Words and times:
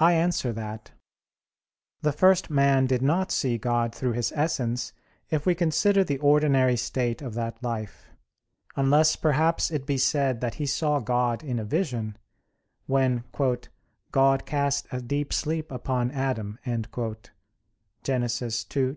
I 0.00 0.14
answer 0.14 0.54
that, 0.54 0.92
The 2.00 2.12
first 2.12 2.48
man 2.48 2.86
did 2.86 3.02
not 3.02 3.30
see 3.30 3.58
God 3.58 3.94
through 3.94 4.12
His 4.12 4.32
Essence 4.34 4.94
if 5.28 5.44
we 5.44 5.54
consider 5.54 6.02
the 6.02 6.16
ordinary 6.20 6.78
state 6.78 7.20
of 7.20 7.34
that 7.34 7.62
life; 7.62 8.08
unless, 8.74 9.16
perhaps, 9.16 9.70
it 9.70 9.84
be 9.84 9.98
said 9.98 10.40
that 10.40 10.54
he 10.54 10.64
saw 10.64 10.98
God 10.98 11.42
in 11.44 11.58
a 11.58 11.64
vision, 11.66 12.16
when 12.86 13.24
"God 14.12 14.46
cast 14.46 14.86
a 14.90 15.02
deep 15.02 15.30
sleep 15.30 15.70
upon 15.70 16.10
Adam" 16.12 16.58
(Gen. 16.64 16.84
2:21). 18.02 18.92